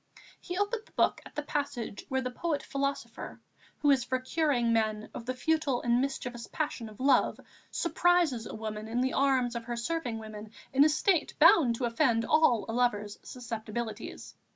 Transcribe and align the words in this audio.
He 0.39 0.57
opened 0.57 0.87
the 0.87 0.91
book 0.93 1.21
at 1.27 1.35
the 1.35 1.43
passage 1.43 2.07
where 2.09 2.21
the 2.21 2.31
poet 2.31 2.63
philosopher, 2.63 3.39
who 3.83 3.91
is 3.91 4.03
for 4.03 4.17
curing 4.19 4.73
men 4.73 5.11
of 5.13 5.27
the 5.27 5.35
futile 5.35 5.83
and 5.83 6.01
mischievous 6.01 6.47
passion 6.47 6.89
of 6.89 6.99
love, 6.99 7.39
surprises 7.69 8.47
a 8.47 8.55
woman 8.55 8.87
in 8.87 9.01
the 9.01 9.13
arms 9.13 9.55
of 9.55 9.65
her 9.65 9.77
serving 9.77 10.17
women 10.17 10.49
in 10.73 10.83
a 10.83 10.89
state 10.89 11.35
bound 11.37 11.75
to 11.75 11.85
offend 11.85 12.25
all 12.25 12.65
a 12.67 12.73
lover's 12.73 13.19
susceptibilities. 13.21 14.33